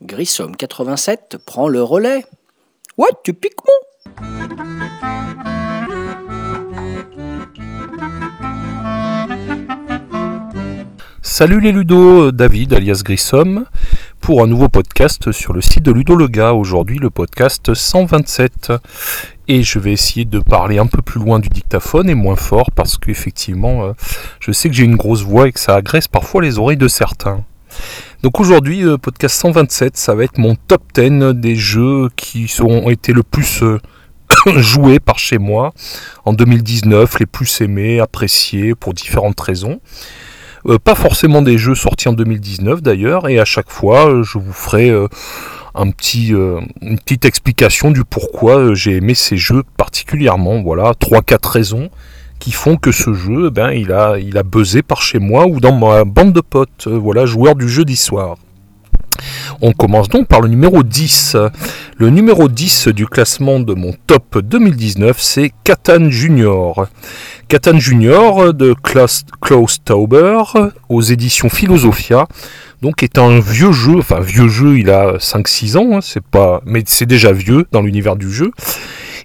[0.00, 2.24] Grissom 87 prend le relais.
[2.96, 3.74] Ouais, tu piques mon
[11.20, 13.64] Salut les Ludo, David alias Grissom,
[14.24, 16.54] pour un nouveau podcast sur le site de Ludo le gars.
[16.54, 18.72] Aujourd'hui le podcast 127.
[19.48, 22.70] Et je vais essayer de parler un peu plus loin du dictaphone et moins fort
[22.70, 23.92] parce qu'effectivement euh,
[24.40, 26.88] je sais que j'ai une grosse voix et que ça agresse parfois les oreilles de
[26.88, 27.44] certains.
[28.22, 32.88] Donc aujourd'hui, le podcast 127, ça va être mon top 10 des jeux qui ont
[32.88, 33.78] été le plus euh,
[34.56, 35.74] joués par chez moi
[36.24, 39.80] en 2019, les plus aimés, appréciés pour différentes raisons.
[40.66, 44.38] Euh, pas forcément des jeux sortis en 2019 d'ailleurs, et à chaque fois, euh, je
[44.38, 44.90] vous ferai
[45.74, 50.62] un petit, une petite explication du pourquoi j'ai aimé ces jeux particulièrement.
[50.62, 51.90] Voilà, 3-4 raisons
[52.38, 55.46] qui font que ce jeu, eh ben, il a, il a buzzé par chez moi
[55.46, 58.36] ou dans ma bande de potes, euh, voilà, joueurs du jeu d'histoire.
[59.60, 61.36] On commence donc par le numéro 10.
[61.98, 66.86] Le numéro 10 du classement de mon top 2019, c'est Catan Junior.
[67.48, 70.42] Catan Junior de Klaus, Klaus Tauber
[70.88, 72.26] aux éditions Philosophia.
[72.82, 76.60] Donc est un vieux jeu, enfin vieux jeu, il a 5-6 ans, hein, c'est pas,
[76.66, 78.50] mais c'est déjà vieux dans l'univers du jeu.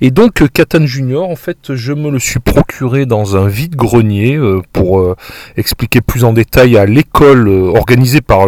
[0.02, 4.61] Et donc Catan Junior, en fait, je me le suis procuré dans un vide-grenier euh,
[4.72, 5.16] pour euh,
[5.58, 8.47] expliquer plus en détail à l'école euh, organisée par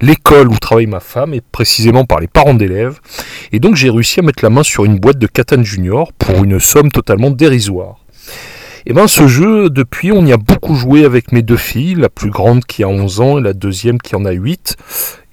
[0.00, 2.98] l'école où travaille ma femme et précisément par les parents d'élèves.
[3.52, 6.42] Et donc j'ai réussi à mettre la main sur une boîte de Catan Junior pour
[6.44, 7.96] une somme totalement dérisoire.
[8.86, 12.08] Et ben ce jeu, depuis, on y a beaucoup joué avec mes deux filles, la
[12.08, 14.76] plus grande qui a 11 ans et la deuxième qui en a 8.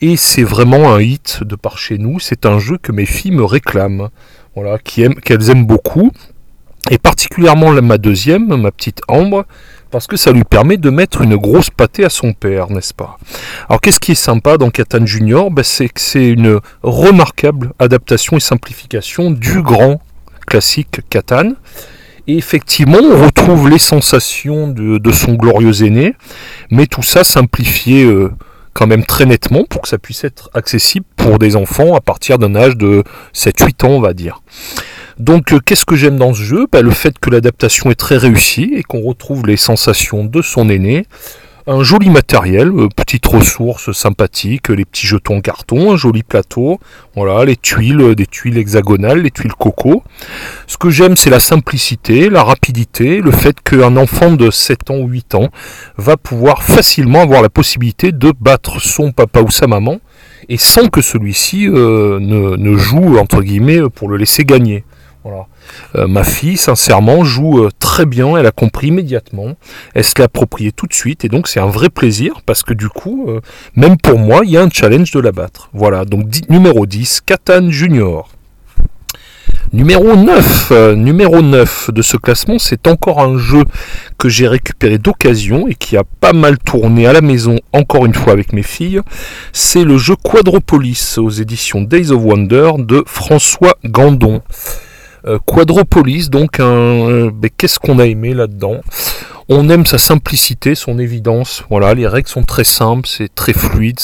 [0.01, 2.19] Et c'est vraiment un hit de par chez nous.
[2.19, 4.09] C'est un jeu que mes filles me réclament
[4.57, 6.11] voilà, qu'elles aiment beaucoup.
[6.89, 9.45] Et particulièrement ma deuxième, ma petite Ambre,
[9.91, 13.17] parce que ça lui permet de mettre une grosse pâtée à son père, n'est-ce pas?
[13.69, 15.51] Alors qu'est-ce qui est sympa dans Catan Junior?
[15.51, 20.01] Ben, C'est que c'est une remarquable adaptation et simplification du grand
[20.47, 21.53] classique Catan.
[22.25, 26.15] Et effectivement, on retrouve les sensations de, son glorieux aîné,
[26.71, 28.31] mais tout ça simplifié euh,
[28.77, 32.37] quand même très nettement pour que ça puisse être accessible pour des enfants à partir
[32.37, 34.43] d'un âge de 7-8 ans, on va dire.
[35.17, 36.67] Donc euh, qu'est-ce que j'aime dans ce jeu?
[36.71, 40.69] Bah, Le fait que l'adaptation est très réussie et qu'on retrouve les sensations de son
[40.69, 41.07] aîné,
[41.67, 46.79] un joli matériel, euh, petite ressource sympathique, les petits jetons carton, un joli plateau,
[47.13, 50.01] voilà, les tuiles, euh, des tuiles hexagonales, les tuiles coco.
[50.65, 54.97] Ce que j'aime, c'est la simplicité, la rapidité, le fait qu'un enfant de 7 ans
[54.97, 55.49] ou 8 ans
[55.97, 59.99] va pouvoir facilement avoir la possibilité de battre son papa ou sa maman,
[60.47, 64.85] et sans que celui-ci euh, ne, ne joue, entre guillemets, pour le laisser gagner.
[65.95, 69.55] Euh, ma fille, sincèrement, joue euh, très bien, elle a compris immédiatement,
[69.93, 72.73] elle se l'a approprié tout de suite, et donc c'est un vrai plaisir, parce que
[72.73, 73.41] du coup, euh,
[73.75, 75.69] même pour moi, il y a un challenge de la battre.
[75.73, 78.29] Voilà, donc numéro 10, Catan Junior.
[79.73, 83.65] Numéro 9, numéro 9 de ce classement, c'est encore un jeu
[84.17, 88.13] que j'ai récupéré d'occasion et qui a pas mal tourné à la maison, encore une
[88.13, 89.01] fois avec mes filles.
[89.51, 94.41] C'est le jeu Quadropolis aux éditions Days of Wonder de François Gandon.
[95.27, 98.77] Euh, Quadropolis, donc, un, qu'est-ce qu'on a aimé là-dedans?
[99.49, 101.63] On aime sa simplicité, son évidence.
[101.69, 103.99] Voilà, les règles sont très simples, c'est très fluide.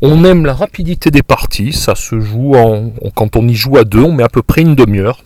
[0.00, 1.72] On aime la rapidité des parties.
[1.72, 2.54] Ça se joue
[3.14, 5.22] quand on y joue à deux, on met à peu près une demi-heure.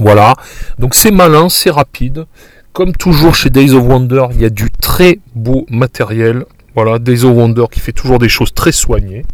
[0.00, 0.34] Voilà,
[0.78, 2.26] donc c'est malin, c'est rapide.
[2.72, 6.44] Comme toujours chez Days of Wonder, il y a du très beau matériel.
[6.74, 9.24] Voilà, Days of Wonder qui fait toujours des choses très soignées.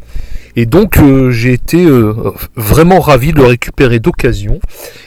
[0.56, 2.14] Et donc euh, j'ai été euh,
[2.54, 4.60] vraiment ravi de le récupérer d'occasion.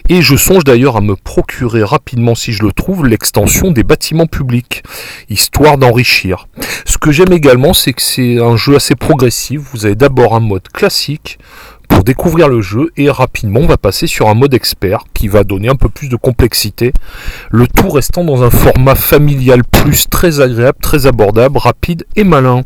[0.10, 4.28] Et je songe d'ailleurs à me procurer rapidement, si je le trouve, l'extension des bâtiments
[4.28, 4.84] publics,
[5.30, 6.48] histoire d'enrichir.
[6.86, 9.62] Ce que j'aime également, c'est que c'est un jeu assez progressif.
[9.74, 11.40] Vous avez d'abord un mode classique,
[11.88, 15.44] pour découvrir le jeu et rapidement on va passer sur un mode expert qui va
[15.44, 16.94] donner un peu plus de complexité,
[17.50, 22.64] le tout restant dans un format familial plus très agréable, très abordable, rapide et malin.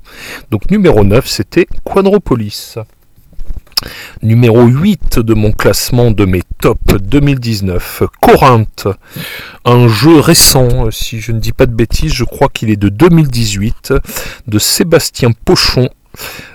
[0.49, 2.77] Donc numéro 9 c'était Quadropolis.
[4.21, 8.87] Numéro 8 de mon classement de mes top 2019, Corinthe,
[9.65, 12.89] un jeu récent, si je ne dis pas de bêtises, je crois qu'il est de
[12.89, 13.93] 2018,
[14.47, 15.89] de Sébastien Pochon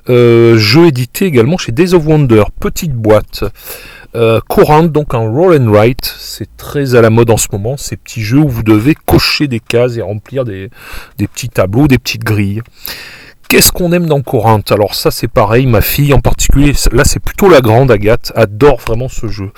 [0.09, 3.45] euh, jeu édité également chez Days of Wonder, petite boîte.
[4.15, 4.41] Euh,
[4.89, 8.23] donc un roll and write, c'est très à la mode en ce moment, ces petits
[8.23, 10.71] jeux où vous devez cocher des cases et remplir des,
[11.19, 12.63] petits tableaux, des petites grilles.
[13.49, 17.21] Qu'est-ce qu'on aime dans Corinthe Alors ça c'est pareil, ma fille en particulier, là c'est
[17.21, 19.53] plutôt la grande Agathe, adore vraiment ce jeu.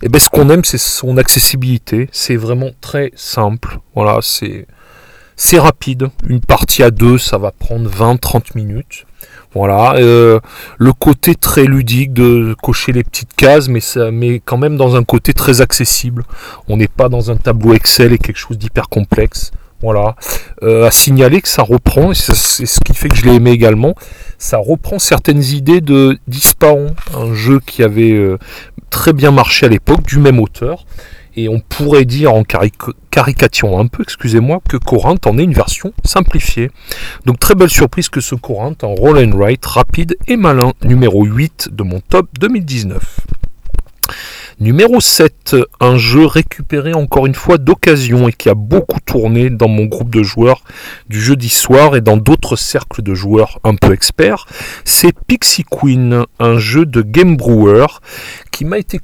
[0.00, 3.80] Et eh bien ce qu'on aime c'est son accessibilité, c'est vraiment très simple.
[3.94, 4.66] Voilà, c'est
[5.38, 6.08] c'est rapide.
[6.28, 9.06] Une partie à deux, ça va prendre 20-30 minutes.
[9.54, 10.40] Voilà, euh,
[10.78, 14.96] le côté très ludique de cocher les petites cases, mais ça met quand même dans
[14.96, 16.24] un côté très accessible.
[16.68, 19.52] On n'est pas dans un tableau Excel et quelque chose d'hyper complexe.
[19.80, 20.16] Voilà,
[20.64, 23.52] euh, à signaler que ça reprend, et c'est ce qui fait que je l'ai aimé
[23.52, 23.94] également,
[24.36, 28.38] ça reprend certaines idées de Disparon, un jeu qui avait euh,
[28.90, 30.84] très bien marché à l'époque, du même auteur,
[31.38, 35.92] et on pourrait dire en caricaturant un peu, excusez-moi, que Corinthe en est une version
[36.04, 36.70] simplifiée.
[37.26, 41.24] Donc très belle surprise que ce Corinthe en roll and write rapide et malin, numéro
[41.24, 43.20] 8 de mon top 2019.
[44.60, 49.68] Numéro 7, un jeu récupéré encore une fois d'occasion et qui a beaucoup tourné dans
[49.68, 50.64] mon groupe de joueurs
[51.08, 54.46] du jeudi soir et dans d'autres cercles de joueurs un peu experts,
[54.84, 57.86] c'est Pixie Queen, un jeu de Game Brewer
[58.50, 59.00] qui m'a été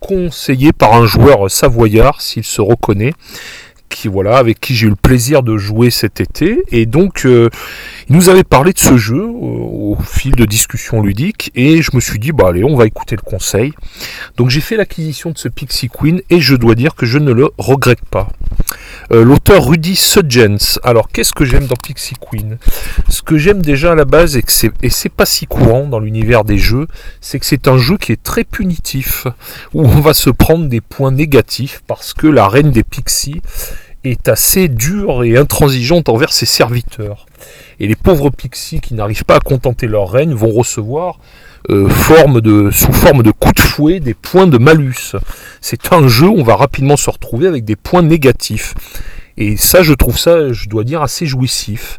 [0.00, 3.12] conseillé par un joueur savoyard, s'il se reconnaît,
[4.06, 6.62] voilà, avec qui j'ai eu le plaisir de jouer cet été.
[6.70, 7.48] Et donc, euh,
[8.08, 12.00] il nous avait parlé de ce jeu au, fil de discussions ludiques, et je me
[12.00, 13.72] suis dit, bah allez, on va écouter le conseil.
[14.36, 17.32] Donc j'ai fait l'acquisition de ce Pixie Queen, et je dois dire que je ne
[17.32, 18.28] le regrette pas.
[19.12, 20.78] Euh, l'auteur Rudy Sudgens.
[20.82, 22.58] Alors qu'est-ce que j'aime dans Pixie Queen?
[23.08, 26.44] Ce que j'aime déjà à la base, et, que c'est, pas si courant dans l'univers
[26.44, 26.86] des jeux,
[27.20, 29.26] c'est que c'est un jeu qui est très punitif,
[29.74, 33.40] où on va se prendre des points négatifs parce que la reine des pixies
[34.04, 37.26] est assez dure et intransigeante envers ses serviteurs.
[37.80, 41.18] Et les pauvres pixies qui n'arrivent pas à contenter leur reine vont recevoir
[41.70, 45.16] euh, forme de, sous forme de coups de fouet des points de malus.
[45.60, 48.74] C'est un jeu où on va rapidement se retrouver avec des points négatifs.
[49.36, 51.98] Et ça, je trouve ça, je dois dire, assez jouissif.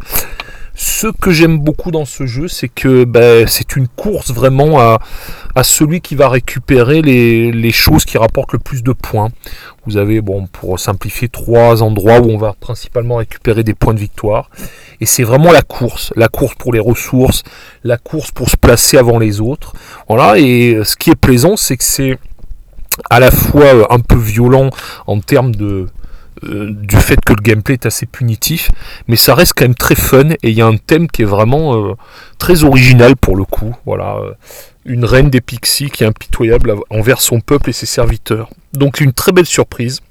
[0.82, 5.00] Ce que j'aime beaucoup dans ce jeu, c'est que ben, c'est une course vraiment à,
[5.62, 9.28] celui qui va récupérer les, les, choses qui rapportent le plus de points.
[9.86, 14.00] Vous avez, bon, pour simplifier, trois endroits où on va principalement récupérer des points de
[14.00, 14.50] victoire.
[15.02, 17.44] Et c'est vraiment la course, la course pour les ressources,
[17.84, 19.74] la course pour se placer avant les autres.
[20.08, 22.18] Voilà, et ce qui est plaisant, c'est que c'est
[23.10, 24.70] à la fois un peu violent
[25.08, 25.88] en termes de,
[26.44, 28.72] euh, du fait que le gameplay est assez punitif,
[29.08, 31.26] mais ça reste quand même très fun et il y a un thème qui est
[31.26, 31.94] vraiment euh,
[32.38, 33.76] très original pour le coup.
[33.86, 34.34] Voilà, euh,
[34.86, 38.50] une reine des pixies qui est impitoyable envers son peuple et ses serviteurs.
[38.74, 40.02] Donc une très belle surprise.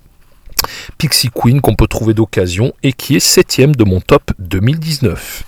[0.99, 5.45] Pixie Queen qu'on peut trouver d'occasion et qui est septième de mon top 2019.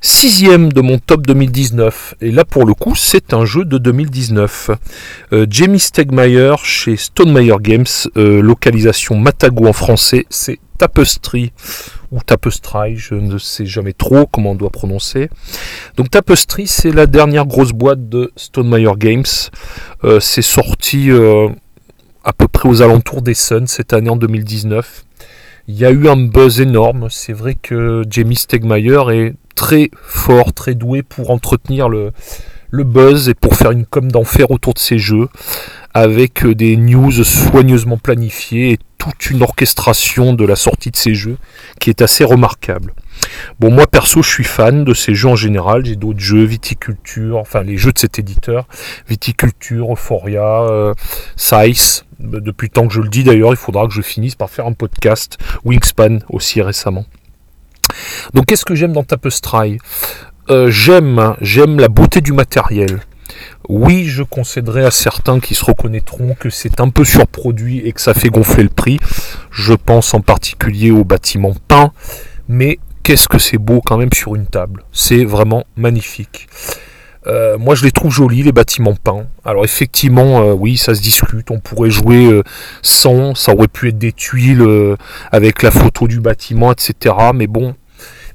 [0.00, 2.16] Sixième de mon top 2019.
[2.20, 4.70] Et là, pour le coup, c'est un jeu de 2019.
[5.32, 7.86] Euh, Jamie Stegmaier chez Stonemeyer Games,
[8.16, 11.52] euh, localisation Matago en français, c'est Tapestry
[12.10, 15.30] ou Tapestry, je ne sais jamais trop comment on doit prononcer.
[15.96, 19.24] Donc Tapestry, c'est la dernière grosse boîte de Stonemeyer Games.
[20.04, 21.10] Euh, c'est sorti
[22.24, 25.04] à peu près aux alentours des Suns cette année en 2019.
[25.68, 27.08] Il y a eu un buzz énorme.
[27.10, 32.12] C'est vrai que Jamie Stegmaier est très fort, très doué pour entretenir le,
[32.72, 35.28] buzz et pour faire une com d'enfer autour de ces jeux,
[35.92, 41.14] avec euh, des news soigneusement planifiées et toute une orchestration de la sortie de ces
[41.14, 41.36] jeux
[41.78, 42.94] qui est assez remarquable.
[43.60, 45.84] Bon, moi perso, je suis fan de ces jeux en général.
[45.84, 48.66] J'ai d'autres jeux, Viticulture, enfin les jeux de cet éditeur,
[49.08, 50.94] Viticulture, Euphoria, euh,
[51.36, 52.04] Size.
[52.18, 54.66] Depuis le temps que je le dis d'ailleurs, il faudra que je finisse par faire
[54.66, 57.04] un podcast, Wingspan aussi récemment.
[58.32, 59.78] Donc qu'est-ce que j'aime dans Tapestry?
[60.50, 63.00] Euh, J'aime, j'aime la beauté du matériel.
[63.68, 68.00] Oui, je concéderai à certains qui se reconnaîtront que c'est un peu surproduit et que
[68.00, 69.00] ça fait gonfler le prix.
[69.50, 71.92] Je pense en particulier aux bâtiments peints,
[72.46, 74.84] mais qu'est-ce que c'est beau quand même sur une table.
[74.92, 76.46] C'est vraiment magnifique.
[77.26, 79.26] Euh, moi, je les trouve jolis, les bâtiments peints.
[79.46, 81.50] Alors, effectivement, euh, oui, ça se discute.
[81.50, 82.42] On pourrait jouer
[82.82, 83.34] sans.
[83.34, 84.62] Ça aurait pu être des tuiles
[85.32, 87.14] avec la photo du bâtiment, etc.
[87.34, 87.74] Mais bon,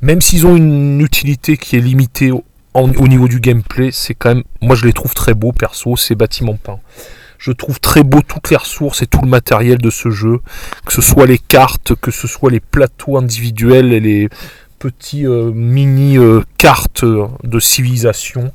[0.02, 4.44] même s'ils ont une utilité qui est limitée au, niveau du gameplay, c'est quand même,
[4.62, 6.80] moi je les trouve très beaux perso, ces bâtiments peints.
[7.38, 10.40] Je trouve très beau toutes les ressources et tout le matériel de ce jeu,
[10.86, 14.30] que ce soit les cartes, que ce soit les plateaux individuels et les
[14.78, 18.54] petits euh, mini euh, cartes de civilisation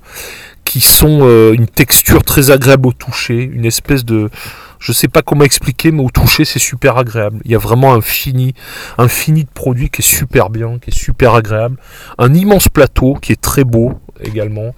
[0.64, 4.30] qui sont euh, une texture très agréable au toucher, une espèce de
[4.78, 7.40] je sais pas comment expliquer, mais au toucher, c'est super agréable.
[7.44, 8.54] Il y a vraiment un fini,
[8.98, 11.76] un fini de produit qui est super bien, qui est super agréable.
[12.18, 14.74] Un immense plateau qui est très beau également.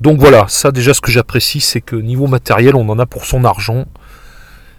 [0.00, 3.24] Donc voilà, ça déjà ce que j'apprécie, c'est que niveau matériel, on en a pour
[3.24, 3.86] son argent.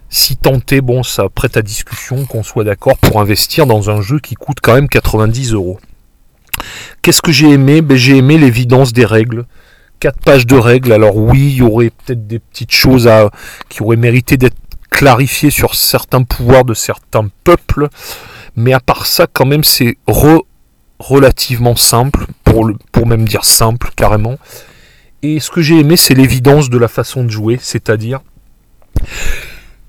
[0.09, 4.19] Si tenté, bon, ça prête à discussion qu'on soit d'accord pour investir dans un jeu
[4.19, 5.79] qui coûte quand même 90 euros.
[7.01, 7.81] Qu'est-ce que j'ai aimé?
[7.81, 9.45] Ben, J'ai aimé l'évidence des règles.
[10.03, 10.91] Quatre pages de règles.
[10.91, 13.29] Alors oui, il y aurait peut-être des petites choses à,
[13.69, 14.57] qui auraient mérité d'être
[14.89, 17.87] clarifiées sur certains pouvoirs de certains peuples.
[18.57, 19.95] Mais à part ça, quand même, c'est
[20.99, 24.35] relativement simple, pour, le, pour même dire simple carrément.
[25.21, 28.19] Et ce que j'ai aimé, c'est l'évidence de la façon de jouer, c'est-à-dire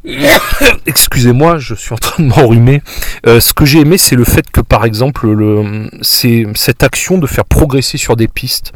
[0.86, 2.82] Excusez-moi, je suis en train de m'enrhumer.
[3.26, 7.16] Euh, ce que j'ai aimé, c'est le fait que, par exemple, le, c'est cette action
[7.16, 8.72] de faire progresser sur des pistes.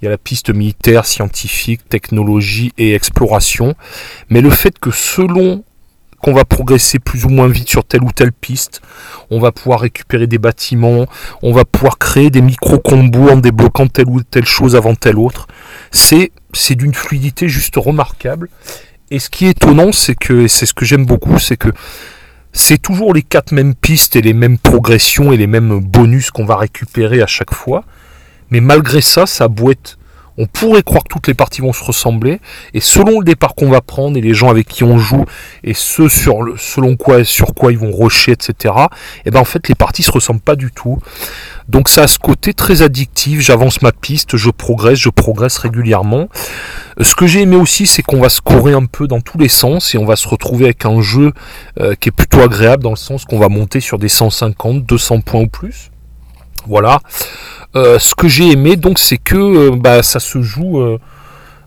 [0.00, 3.74] Il y a la piste militaire, scientifique, technologie et exploration.
[4.28, 5.64] Mais le fait que selon
[6.22, 8.82] qu'on va progresser plus ou moins vite sur telle ou telle piste,
[9.30, 11.06] on va pouvoir récupérer des bâtiments,
[11.42, 15.46] on va pouvoir créer des micro-combos en débloquant telle ou telle chose avant telle autre.
[15.90, 16.30] C'est
[16.70, 18.48] d'une fluidité juste remarquable.
[19.10, 21.68] Et ce qui est étonnant, c'est que, c'est ce que j'aime beaucoup, c'est que
[22.52, 26.44] c'est toujours les quatre mêmes pistes et les mêmes progressions et les mêmes bonus qu'on
[26.44, 27.84] va récupérer à chaque fois.
[28.50, 29.98] Mais malgré ça, ça boîte.
[30.38, 32.40] On pourrait croire que toutes les parties vont se ressembler,
[32.74, 35.24] et selon le départ qu'on va prendre et les gens avec qui on joue,
[35.64, 38.74] et ceux sur le, selon quoi, sur quoi ils vont rusher, etc.
[39.24, 40.98] Et ben en fait les parties se ressemblent pas du tout.
[41.68, 43.40] Donc ça a ce côté très addictif.
[43.40, 46.28] J'avance ma piste, je progresse, je progresse régulièrement.
[47.00, 49.94] Ce que j'ai aimé aussi, c'est qu'on va scorer un peu dans tous les sens
[49.94, 51.32] et on va se retrouver avec un jeu
[51.80, 55.20] euh, qui est plutôt agréable dans le sens qu'on va monter sur des 150, 200
[55.20, 55.90] points ou plus.
[56.66, 57.00] Voilà.
[57.74, 60.98] Euh, ce que j'ai aimé, donc, c'est que euh, bah, ça se joue euh,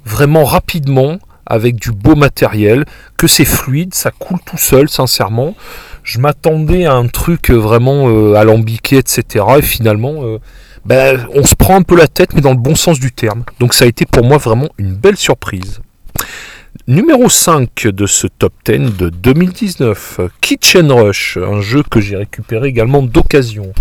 [0.06, 2.86] vraiment rapidement avec du beau matériel,
[3.18, 5.56] que c'est fluide, ça coule tout seul, sincèrement.
[6.04, 9.46] Je m'attendais à un truc vraiment alambiqué, etc.
[9.58, 10.22] Et finalement,
[10.86, 13.44] bah, on se prend un peu la tête, mais dans le bon sens du terme.
[13.60, 15.82] Donc ça a été pour moi vraiment une belle surprise.
[16.88, 22.68] Numéro 5 de ce top 10 de 2019, Kitchen Rush, un jeu que j'ai récupéré
[22.68, 23.74] également d'occasion.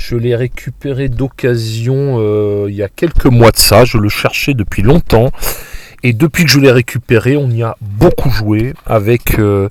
[0.00, 3.84] Je l'ai récupéré d'occasion euh, il y a quelques mois de ça.
[3.84, 5.30] Je le cherchais depuis longtemps.
[6.02, 9.68] Et depuis que je l'ai récupéré, on y a beaucoup joué avec euh,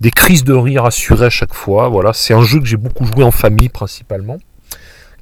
[0.00, 1.88] des crises de rire assurées à chaque fois.
[1.88, 4.36] Voilà, c'est un jeu que j'ai beaucoup joué en famille principalement.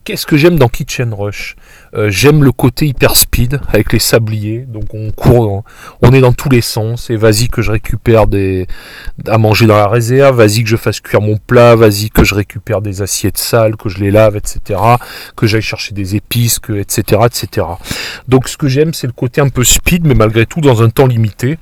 [0.04, 1.56] Qu'est-ce que j'aime dans Kitchen Rush?
[1.94, 4.60] Euh, J'aime le côté hyper speed avec les sabliers.
[4.60, 5.64] Donc on court,
[6.02, 7.10] on est dans tous les sens.
[7.10, 8.66] Et vas-y que je récupère des
[9.26, 10.36] à manger dans la réserve.
[10.36, 11.76] Vas-y que je fasse cuire mon plat.
[11.76, 14.80] Vas-y que je récupère des assiettes sales, que je les lave, etc.
[15.36, 17.22] Que j'aille chercher des épices, etc.
[17.26, 17.66] etc.
[18.28, 20.90] Donc ce que j'aime, c'est le côté un peu speed, mais malgré tout dans un
[20.90, 21.58] temps limité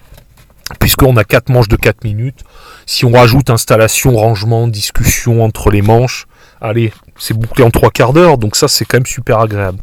[0.81, 2.41] puisqu'on a quatre manches de 4 minutes.
[2.87, 6.27] Si on rajoute installation, rangement, discussion entre les manches,
[6.61, 9.79] allez, c'est bouclé en trois quarts d'heure, donc ça c'est quand même super agréable.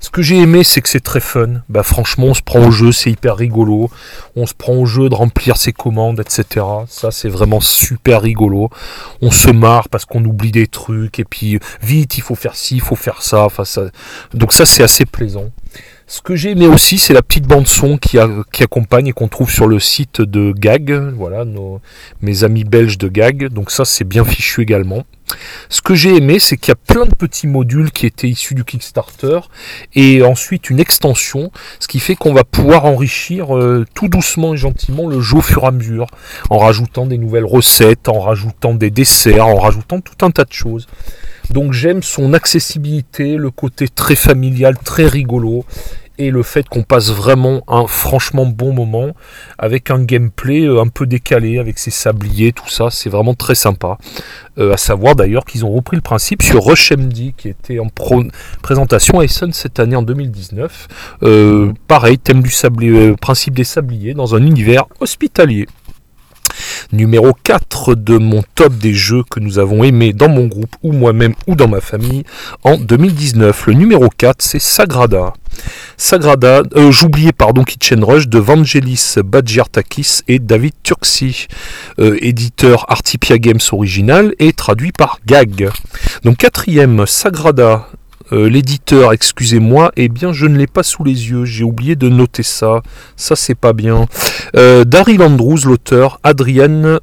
[0.00, 1.62] Ce que j'ai aimé, c'est que c'est très fun.
[1.70, 3.90] Bah franchement, on se prend au jeu, c'est hyper rigolo.
[4.36, 6.66] On se prend au jeu de remplir ses commandes, etc.
[6.88, 8.68] Ça c'est vraiment super rigolo.
[9.22, 12.76] On se marre parce qu'on oublie des trucs et puis vite, il faut faire ci,
[12.76, 13.44] il faut faire ça.
[13.44, 13.84] Enfin, ça...
[14.34, 15.50] Donc ça c'est assez plaisant.
[16.06, 19.50] Ce que j'ai aimé aussi, c'est la petite bande son qui, accompagne et qu'on trouve
[19.50, 20.92] sur le site de Gag.
[21.16, 21.80] Voilà, nos,
[22.20, 23.48] mes amis belges de Gag.
[23.48, 25.04] Donc ça, c'est bien fichu également.
[25.70, 28.54] Ce que j'ai aimé, c'est qu'il y a plein de petits modules qui étaient issus
[28.54, 29.40] du Kickstarter
[29.94, 34.58] et ensuite une extension, ce qui fait qu'on va pouvoir enrichir euh, tout doucement et
[34.58, 36.06] gentiment le jeu au fur et à mesure,
[36.50, 40.52] en rajoutant des nouvelles recettes, en rajoutant des desserts, en rajoutant tout un tas de
[40.52, 40.86] choses.
[41.50, 45.64] Donc j'aime son accessibilité, le côté très familial, très rigolo
[46.18, 49.14] et le fait qu'on passe vraiment un franchement bon moment
[49.58, 53.54] avec un gameplay euh, un peu décalé avec ses sabliers, tout ça, c'est vraiment très
[53.54, 53.98] sympa.
[54.58, 57.88] Euh, à savoir d'ailleurs qu'ils ont repris le principe sur RushMD qui était en
[58.62, 61.16] présentation à Essen cette année en 2019.
[61.24, 65.66] Euh, pareil, thème du sablier, principe des sabliers dans un univers hospitalier.
[66.92, 70.92] Numéro 4 de mon top des jeux que nous avons aimés dans mon groupe ou
[70.92, 72.24] moi-même ou dans ma famille
[72.62, 73.66] en 2019.
[73.66, 75.32] Le numéro 4 c'est Sagrada.
[75.96, 81.46] Sagrada, euh, j'oubliais pardon Kitchen Rush de Vangelis Badgiartakis et David Turksi,
[82.00, 85.70] euh, éditeur Artipia Games original et traduit par Gag.
[86.24, 87.88] Donc quatrième Sagrada
[88.32, 92.08] euh, l'éditeur, excusez-moi, eh bien je ne l'ai pas sous les yeux, j'ai oublié de
[92.08, 92.82] noter ça,
[93.16, 94.06] ça c'est pas bien.
[94.56, 97.00] Euh, Daryl Andrews, l'auteur, Adrienne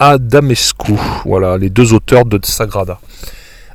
[0.00, 2.98] Adamescu, voilà, les deux auteurs de Sagrada.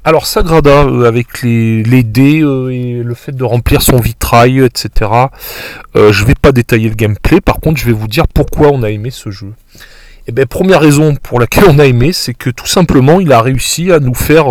[0.03, 2.39] Alors Sagrada, euh, avec les, dés
[2.71, 5.09] et le fait de remplir son vitrail, etc.
[5.95, 8.89] je vais pas détailler le gameplay, par contre je vais vous dire pourquoi on a
[8.89, 9.53] aimé ce jeu.
[10.25, 13.33] Et eh bien, première raison pour laquelle on a aimé, c'est que tout simplement il
[13.33, 14.45] a réussi à nous faire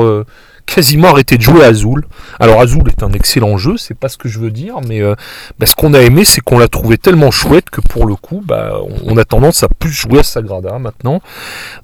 [0.66, 2.04] quasiment arrêté de jouer à Azul.
[2.40, 5.14] Alors Azul est un excellent jeu, c'est pas ce que je veux dire, mais euh,
[5.58, 8.42] bah, ce qu'on a aimé, c'est qu'on l'a trouvé tellement chouette que pour le coup,
[8.44, 11.20] bah, on a tendance à plus jouer à Sagrada maintenant.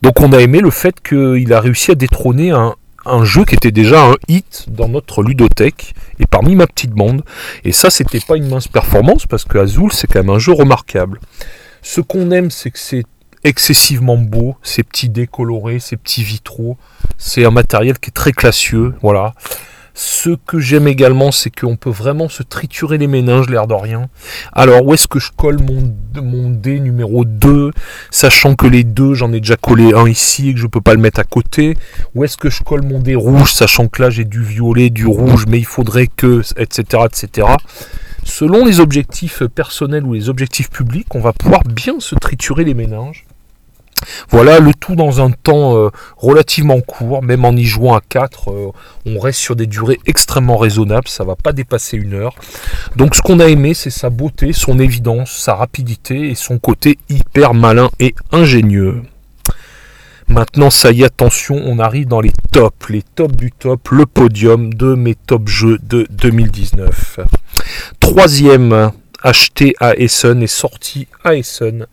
[0.02, 2.74] Donc on a aimé le fait qu'il a réussi à détrôner un,
[3.22, 7.22] jeu qui était déjà un hit dans notre ludothèque et parmi ma petite bande.
[7.64, 10.52] Et ça, c'était pas une mince performance parce que Azul, c'est quand même un jeu
[10.52, 11.18] remarquable.
[11.80, 13.04] Ce qu'on aime, c'est que c'est
[13.44, 16.76] excessivement beau, ces petits décolorés, ces petits vitraux.
[17.16, 19.34] C'est un matériel qui est très classieux, voilà.
[20.00, 24.08] Ce que j'aime également, c'est qu'on peut vraiment se triturer les méninges, l'air de rien.
[24.52, 25.92] Alors, où est-ce que je colle mon,
[26.22, 27.72] mon dé numéro 2,
[28.12, 30.80] sachant que les deux, j'en ai déjà collé un ici et que je ne peux
[30.80, 31.76] pas le mettre à côté?
[32.14, 35.04] Où est-ce que je colle mon dé rouge, sachant que là, j'ai du violet, du
[35.04, 37.48] rouge, mais il faudrait que, etc., etc.
[38.22, 42.74] Selon les objectifs personnels ou les objectifs publics, on va pouvoir bien se triturer les
[42.74, 43.24] méninges.
[44.30, 48.50] Voilà, le tout dans un temps euh, relativement court, même en y jouant à 4,
[48.50, 48.72] euh,
[49.06, 52.34] on reste sur des durées extrêmement raisonnables, ça va pas dépasser une heure.
[52.96, 56.98] Donc ce qu'on a aimé, c'est sa beauté, son évidence, sa rapidité et son côté
[57.08, 59.02] hyper malin et ingénieux.
[60.28, 64.04] Maintenant, ça y est, attention, on arrive dans les tops, les tops du top, le
[64.04, 67.20] podium de mes top jeux de 2019.
[67.98, 71.86] Troisième, acheté à Essen et sorti à Essen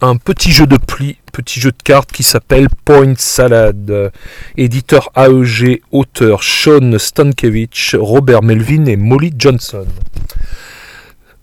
[0.00, 4.12] un petit jeu de pli, petit jeu de cartes qui s'appelle Point Salad.
[4.56, 9.86] Éditeur AEG, auteur Sean Stankiewicz, Robert Melvin et Molly Johnson.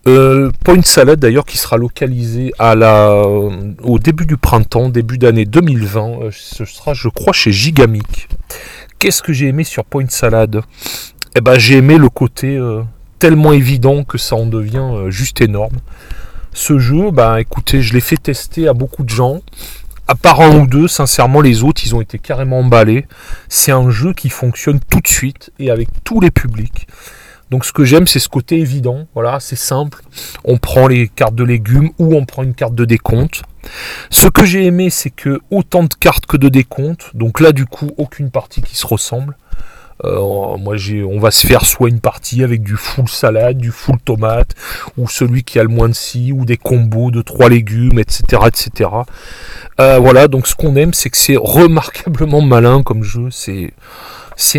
[0.08, 6.22] Euh, Point Salad d'ailleurs qui sera localisé euh, au début du printemps, début d'année 2020.
[6.22, 8.28] Euh, ce sera je crois chez Gigamic.
[8.98, 10.60] Qu'est-ce que j'ai aimé sur Point Salad?
[11.36, 12.60] Eh ben j'ai aimé le côté
[13.18, 15.76] tellement évident que ça en devient juste énorme.
[16.54, 19.40] Ce jeu, bah écoutez, je l'ai fait tester à beaucoup de gens.
[20.06, 23.06] À part un ou deux, sincèrement, les autres, ils ont été carrément emballés.
[23.48, 26.86] C'est un jeu qui fonctionne tout de suite et avec tous les publics.
[27.50, 29.06] Donc ce que j'aime, c'est ce côté évident.
[29.14, 30.02] Voilà, c'est simple.
[30.44, 33.42] On prend les cartes de légumes ou on prend une carte de décompte.
[34.10, 37.10] Ce que j'ai aimé, c'est que autant de cartes que de décompte.
[37.14, 39.36] Donc là, du coup, aucune partie qui se ressemble.
[40.04, 40.76] Euh, moi,
[41.08, 44.54] on va se faire soit une partie avec du full salade, du full tomate,
[44.96, 48.42] ou celui qui a le moins de scie, ou des combos de trois légumes, etc.,
[48.46, 48.90] etc.
[49.80, 50.28] Euh, voilà.
[50.28, 53.28] Donc, ce qu'on aime, c'est que c'est remarquablement malin comme jeu.
[53.30, 53.72] C'est,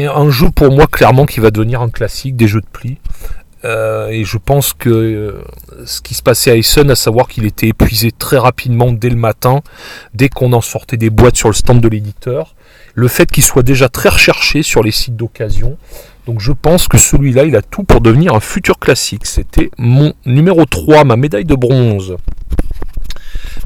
[0.05, 2.97] un jeu pour moi clairement qui va devenir un classique des jeux de pli.
[3.65, 5.41] Euh, et je pense que
[5.85, 9.15] ce qui se passait à Essen, à savoir qu'il était épuisé très rapidement dès le
[9.15, 9.61] matin,
[10.13, 12.55] dès qu'on en sortait des boîtes sur le stand de l'éditeur,
[12.93, 15.77] le fait qu'il soit déjà très recherché sur les sites d'occasion.
[16.25, 19.25] Donc je pense que celui-là, il a tout pour devenir un futur classique.
[19.25, 22.15] C'était mon numéro 3, ma médaille de bronze.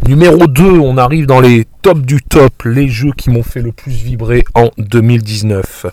[0.06, 3.72] Numéro 2, on arrive dans les tops du top, les jeux qui m'ont fait le
[3.72, 5.88] plus vibrer en 2019.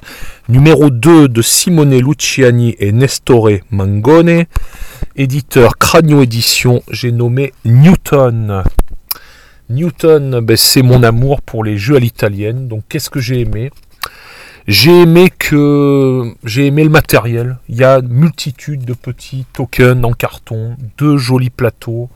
[0.48, 4.44] Numéro 2 de Simone Luciani et Nestore Mangone.
[5.16, 8.62] Éditeur Cranio Édition, j'ai nommé Newton.
[9.70, 12.68] Newton, ben, c'est mon amour pour les jeux à l'italienne.
[12.68, 13.70] Donc qu'est-ce que j'ai aimé?
[14.66, 17.58] J'ai aimé que j'ai aimé le matériel.
[17.68, 22.08] Il y a multitude de petits tokens en carton, deux jolis plateaux,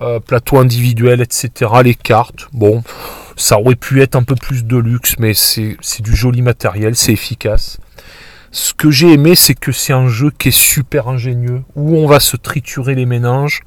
[0.00, 1.70] euh, plateaux individuels, etc.
[1.82, 2.82] Les cartes, bon,
[3.36, 7.12] ça aurait pu être un peu plus de luxe, mais c'est du joli matériel, c'est
[7.12, 7.78] efficace.
[8.52, 12.06] Ce que j'ai aimé, c'est que c'est un jeu qui est super ingénieux, où on
[12.06, 13.62] va se triturer les méninges,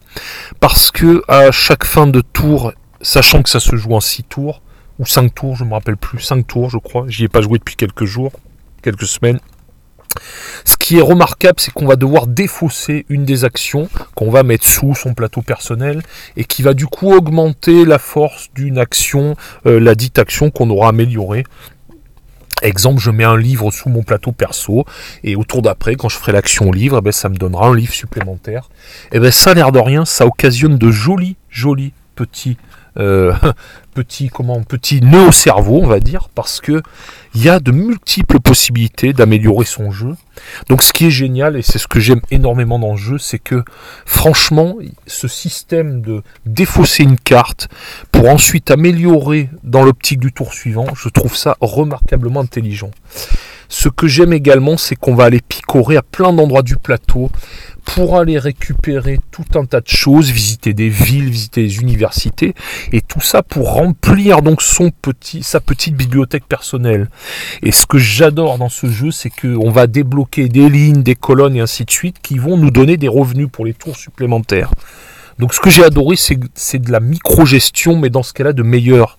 [0.60, 2.72] parce que à chaque fin de tour,
[3.06, 4.62] sachant que ça se joue en 6 tours,
[5.00, 7.42] ou 5 tours, je ne me rappelle plus, 5 tours je crois, j'y ai pas
[7.42, 8.32] joué depuis quelques jours,
[8.82, 9.40] quelques semaines.
[10.64, 14.66] Ce qui est remarquable, c'est qu'on va devoir défausser une des actions qu'on va mettre
[14.66, 16.02] sous son plateau personnel
[16.38, 20.70] et qui va du coup augmenter la force d'une action, euh, la dite action qu'on
[20.70, 21.44] aura améliorée.
[22.62, 24.86] Exemple, je mets un livre sous mon plateau perso
[25.24, 27.76] et au tour d'après, quand je ferai l'action livre, eh ben, ça me donnera un
[27.76, 28.70] livre supplémentaire.
[29.12, 32.58] Et eh ben ça, l'air de rien, ça occasionne de jolis, jolis petits
[32.98, 33.34] euh,
[33.94, 36.82] petit comment petit nœud au cerveau, on va dire, parce que
[37.34, 40.16] il y a de multiples possibilités d'améliorer son jeu.
[40.70, 43.40] Donc ce qui est génial et c'est ce que j'aime énormément dans le jeu, c'est
[43.40, 43.64] que
[44.06, 44.76] franchement,
[45.08, 47.68] ce système de défausser une carte
[48.12, 52.92] pour ensuite améliorer dans l'optique du tour suivant, je trouve ça remarquablement intelligent.
[53.70, 57.32] Ce que j'aime également, c'est qu'on va aller picorer à plein d'endroits du plateau
[57.86, 62.56] pour aller récupérer tout un tas de choses, visiter des villes, visiter des universités,
[62.92, 67.10] et tout ça pour remplir donc sa petite bibliothèque personnelle.
[67.62, 71.56] Et ce que j'adore dans ce jeu, c'est qu'on va débloquer des lignes, des colonnes
[71.56, 74.72] et ainsi de suite qui vont nous donner des revenus pour les tours supplémentaires.
[75.40, 79.18] Donc ce que j'ai adoré, c'est de la micro-gestion, mais dans ce cas-là de meilleur.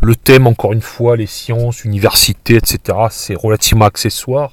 [0.00, 4.52] Le thème, encore une fois, les sciences, universités, etc., c'est relativement accessoire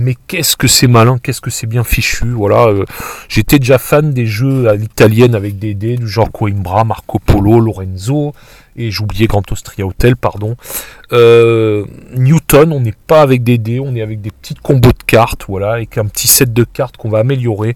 [0.00, 2.26] mais qu'est-ce que c'est malin, qu'est-ce que c'est bien fichu.
[2.30, 2.84] Voilà, euh,
[3.28, 7.60] j'étais déjà fan des jeux à l'italienne avec des dés du genre Coimbra, Marco Polo,
[7.60, 8.32] Lorenzo,
[8.76, 10.56] et j'oubliais Grand Austria Hotel, pardon.
[11.12, 15.02] Euh, Newton, on n'est pas avec des dés, on est avec des petits combos de
[15.06, 17.74] cartes, voilà, avec un petit set de cartes qu'on va améliorer.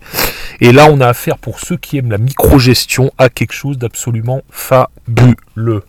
[0.61, 4.43] Et là, on a affaire pour ceux qui aiment la micro-gestion à quelque chose d'absolument
[4.51, 5.83] fabuleux.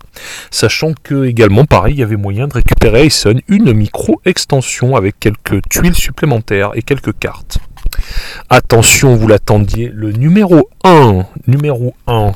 [0.49, 5.61] Sachant que également, pareil, il y avait moyen de récupérer Essen une micro-extension avec quelques
[5.69, 7.59] tuiles supplémentaires et quelques cartes.
[8.49, 12.33] Attention, vous l'attendiez, le numéro 1, numéro 1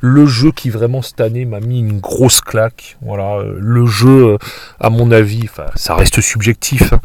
[0.00, 2.96] le jeu qui vraiment cette année m'a mis une grosse claque.
[3.02, 4.38] Voilà, euh, le jeu, euh,
[4.80, 6.92] à mon avis, ça reste subjectif.
[6.92, 7.00] Hein.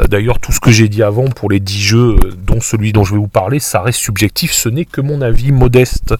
[0.00, 3.04] Euh, d'ailleurs, tout ce que j'ai dit avant pour les 10 jeux, dont celui dont
[3.04, 4.52] je vais vous parler, ça reste subjectif.
[4.52, 6.14] Ce n'est que mon avis modeste.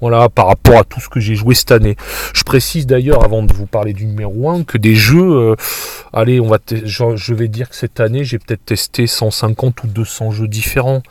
[0.00, 1.96] Voilà, par rapport à tout ce que j'ai joué cette année.
[2.34, 5.54] Je précise d'ailleurs, avant de vous parler du numéro 1, que des jeux,
[6.12, 10.32] allez, on va je vais dire que cette année, j'ai peut-être testé 150 ou 200
[10.32, 11.02] jeux différents.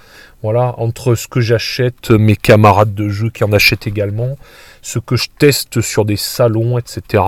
[0.43, 4.37] Voilà, entre ce que j'achète, mes camarades de jeu qui en achètent également,
[4.81, 7.23] ce que je teste sur des salons, etc.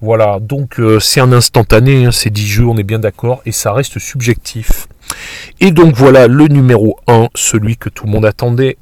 [0.00, 3.52] Voilà, donc euh, c'est un instantané, hein, c'est 10 jeux, on est bien d'accord, et
[3.52, 4.88] ça reste subjectif.
[5.60, 8.78] Et donc voilà le numéro 1, celui que tout le monde attendait.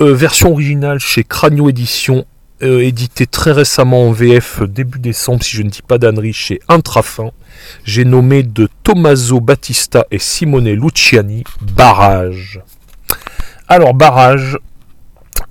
[0.00, 2.24] Euh, version originale chez Cranio Édition,
[2.62, 6.60] euh, édité très récemment en VF début décembre, si je ne dis pas d'annerie, chez
[6.68, 7.32] Intrafin.
[7.84, 12.60] J'ai nommé de Tommaso Battista et Simone Luciani Barrage.
[13.68, 14.58] Alors, Barrage,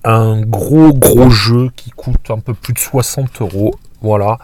[0.06, 3.76] un gros gros jeu qui coûte un peu plus de 60 euros.
[4.02, 4.38] Voilà,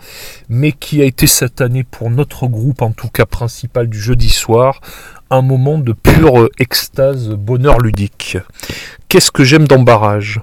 [0.49, 4.29] mais qui a été cette année pour notre groupe, en tout cas principal du jeudi
[4.29, 4.81] soir,
[5.29, 8.37] un moment de pure extase, bonheur ludique.
[9.07, 10.41] Qu'est-ce que j'aime dans Barrage?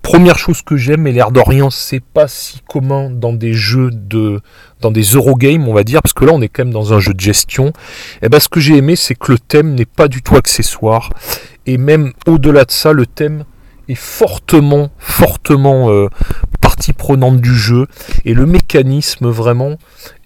[0.00, 4.40] Première chose que j'aime, et l'air d'Orient, c'est pas si commun dans des jeux de.
[4.80, 7.00] dans des Eurogames, on va dire, parce que là on est quand même dans un
[7.00, 7.66] jeu de gestion.
[7.66, 10.36] Et eh ben ce que j'ai aimé, c'est que le thème n'est pas du tout
[10.36, 11.10] accessoire.
[11.70, 13.44] Et même au-delà de ça, le thème
[13.88, 16.08] est fortement, fortement euh,
[16.60, 17.86] partie prenante du jeu.
[18.24, 19.76] Et le mécanisme vraiment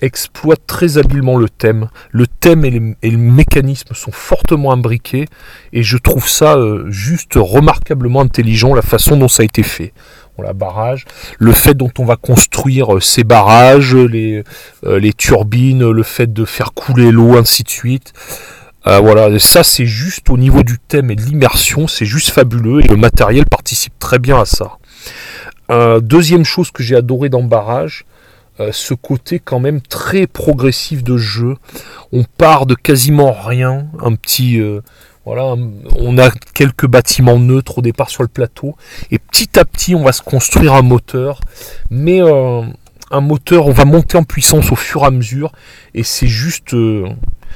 [0.00, 1.90] exploite très habilement le thème.
[2.12, 5.26] Le thème et, le mécanisme sont fortement imbriqués.
[5.74, 9.92] Et je trouve ça euh, juste remarquablement intelligent, la façon dont ça a été fait.
[10.38, 11.04] On la barrage,
[11.38, 14.42] le fait dont on va construire euh, ces barrages, les,
[14.82, 18.14] les turbines, le fait de faire couler l'eau, ainsi de suite.
[18.86, 22.84] Euh, voilà, ça c'est juste au niveau du thème et de l'immersion, c'est juste fabuleux
[22.84, 24.72] et le matériel participe très bien à ça.
[25.70, 28.04] Euh, deuxième chose que j'ai adoré dans Barrage,
[28.60, 31.56] euh, ce côté quand même très progressif de jeu.
[32.12, 34.60] On part de quasiment rien, un petit
[35.24, 35.54] voilà,
[35.96, 38.76] on a quelques bâtiments neutres au départ sur le plateau
[39.10, 41.40] et petit à petit on va se construire un moteur,
[41.88, 45.52] mais un moteur, on va monter en puissance au fur et à mesure
[45.94, 46.76] et c'est juste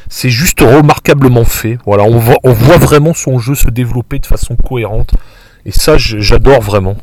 [0.08, 1.78] c'est juste remarquablement fait.
[1.84, 5.14] Voilà, on voit, on voit vraiment son jeu se développer de façon cohérente.
[5.64, 6.96] Et ça, j'adore vraiment.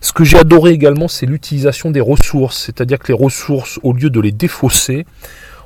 [0.00, 2.64] Ce que j'ai adoré également, c'est l'utilisation des ressources.
[2.64, 5.06] C'est-à-dire que les ressources, au lieu de les défausser,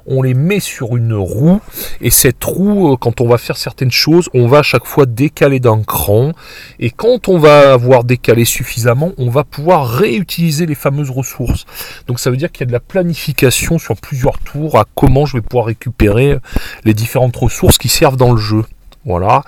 [0.06, 1.60] on les met sur une roue
[2.00, 5.06] et cette roue, euh, quand on va faire certaines choses, on va à chaque fois
[5.06, 6.32] décaler d'un cran
[6.78, 11.64] et quand on va avoir décalé suffisamment, on va pouvoir réutiliser les fameuses ressources.
[12.06, 15.26] Donc ça veut dire qu'il y a de la planification sur plusieurs tours à comment
[15.26, 16.38] je vais pouvoir récupérer
[16.84, 18.64] les différentes ressources qui servent dans le jeu.
[19.04, 19.42] Voilà.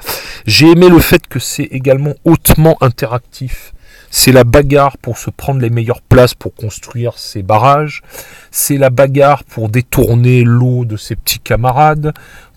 [0.46, 3.72] J'ai aimé le fait que c'est également hautement interactif.
[4.10, 8.02] C'est la bagarre pour se prendre les meilleures places pour construire ses barrages.
[8.50, 12.12] C'est la bagarre pour détourner l'eau de ses petits camarades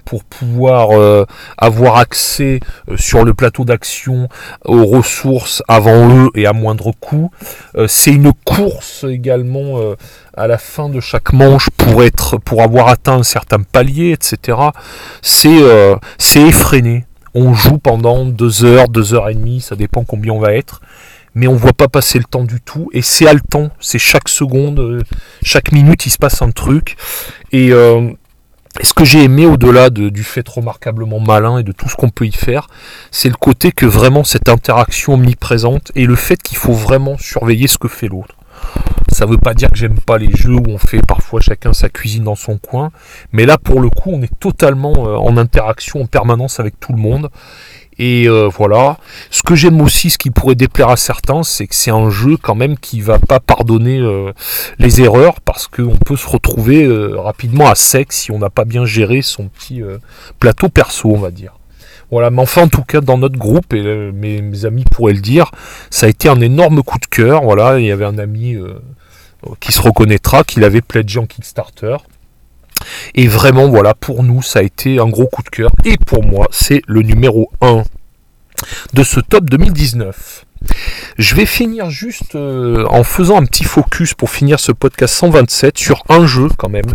[0.09, 1.23] pour pouvoir euh,
[1.59, 4.27] avoir accès euh, sur le plateau d'action
[4.65, 7.29] aux ressources avant eux et à moindre coût.
[7.75, 9.79] Euh, c'est une course également
[10.35, 11.69] à la fin de chaque manche
[12.43, 14.57] pour avoir atteint un certain palier, etc.
[15.21, 15.59] C'est
[16.17, 17.05] c'est effréné.
[17.35, 20.81] On joue pendant deux heures, deux heures et demie, ça dépend combien on va être
[21.35, 22.89] mais on voit pas passer le temps du tout.
[22.93, 25.03] Et c'est haletant, c'est chaque seconde, euh,
[25.43, 26.95] chaque minute il se passe un truc.
[27.51, 28.11] Et euh,
[28.81, 32.27] ce que j'ai aimé au-delà du fait remarquablement malin et de tout ce qu'on peut
[32.27, 32.67] y faire,
[33.11, 37.67] c'est le côté que vraiment cette interaction omniprésente et le fait qu'il faut vraiment surveiller
[37.67, 38.35] ce que fait l'autre.
[39.11, 41.73] Ça ne veut pas dire que j'aime pas les jeux où on fait parfois chacun
[41.73, 42.91] sa cuisine dans son coin,
[43.31, 46.93] mais là pour le coup on est totalement euh, en interaction en permanence avec tout
[46.93, 47.29] le monde
[47.99, 48.97] et euh, voilà.
[49.29, 52.37] Ce que j'aime aussi, ce qui pourrait déplaire à certains, c'est que c'est un jeu
[52.41, 54.31] quand même qui va pas pardonner euh,
[54.79, 58.63] les erreurs parce qu'on peut se retrouver euh, rapidement à sec si on n'a pas
[58.63, 59.81] bien géré son petit
[60.39, 61.53] plateau perso, on va dire.
[62.09, 65.51] Voilà, mais enfin en tout cas dans notre groupe, et mes, amis pourraient le dire,
[65.91, 67.43] ça a été un énorme coup de cœur.
[67.43, 68.57] Voilà, il y avait un ami
[69.59, 71.97] qui se reconnaîtra, qui l'avait pledgé en Kickstarter.
[73.15, 75.71] Et vraiment, voilà, pour nous, ça a été un gros coup de cœur.
[75.85, 77.83] Et pour moi, c'est le numéro 1
[78.93, 80.45] de ce top 2019.
[81.17, 85.77] Je vais finir juste euh, en faisant un petit focus pour finir ce podcast 127
[85.77, 86.93] sur un jeu quand même.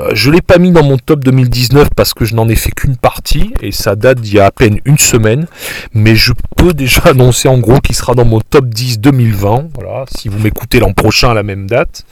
[0.00, 2.56] Euh, je ne l'ai pas mis dans mon top 2019 parce que je n'en ai
[2.56, 5.46] fait qu'une partie et ça date d'il y a à peine une semaine.
[5.92, 9.68] Mais je peux déjà annoncer en gros qu'il sera dans mon top 10 2020.
[9.74, 12.04] Voilà, si vous m'écoutez l'an prochain à la même date.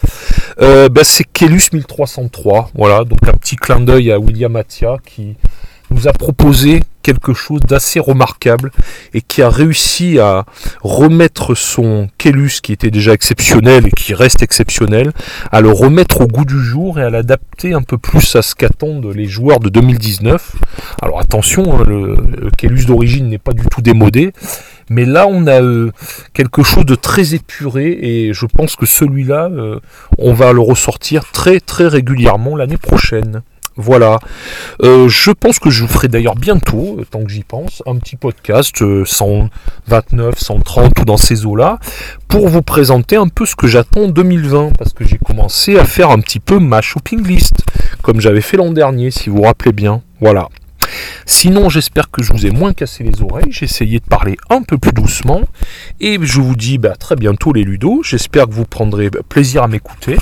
[0.61, 2.71] Euh, bah, c'est Kelus 1303.
[2.75, 5.37] Voilà, donc un petit clin d'œil à William Attia qui
[5.91, 8.71] nous a proposé quelque chose d'assez remarquable
[9.15, 10.45] et qui a réussi à
[10.83, 15.13] remettre son Kelus qui était déjà exceptionnel et qui reste exceptionnel,
[15.51, 18.55] à le remettre au goût du jour et à l'adapter un peu plus à ce
[18.55, 20.57] qu'attendent les joueurs de 2019.
[21.01, 24.35] Alors attention, hein, le, le d'origine n'est pas du tout démodé,
[24.91, 25.91] mais là on a euh,
[26.35, 29.81] quelque chose de très épuré et je pense que celui-là, euh,
[30.19, 33.43] on va le ressortir très très régulièrement l'année prochaine.
[33.81, 34.19] Voilà.
[34.83, 37.97] Euh, je pense que je vous ferai d'ailleurs bientôt, euh, tant que j'y pense, un
[37.97, 41.79] petit podcast 129, euh, 130 ou dans ces eaux-là,
[42.27, 45.85] pour vous présenter un peu ce que j'attends en 2020, parce que j'ai commencé à
[45.85, 47.55] faire un petit peu ma shopping list,
[48.03, 50.03] comme j'avais fait l'an dernier, si vous vous rappelez bien.
[50.21, 50.49] Voilà.
[51.27, 53.51] Sinon, j'espère que je vous ai moins cassé les oreilles.
[53.51, 55.43] J'ai essayé de parler un peu plus doucement.
[56.01, 58.03] Et je vous dis bah, très bientôt les Ludos.
[58.03, 60.17] J'espère que vous prendrez plaisir à m'écouter.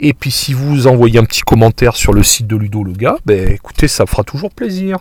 [0.00, 3.16] Et puis si vous envoyez un petit commentaire sur le site de Ludo le gars,
[3.26, 4.98] bah, écoutez, ça fera toujours plaisir.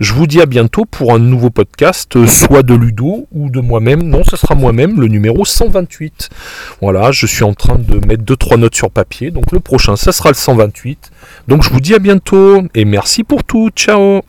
[0.00, 4.02] Je vous dis à bientôt pour un nouveau podcast, soit de Ludo ou de moi-même.
[4.02, 6.30] Non, ce sera moi-même, le numéro 128.
[6.80, 9.30] Voilà, je suis en train de mettre 2-3 notes sur papier.
[9.30, 11.10] Donc le prochain, ça sera le 128.
[11.48, 13.70] Donc je vous dis à bientôt et merci pour tout.
[13.74, 14.22] Ciao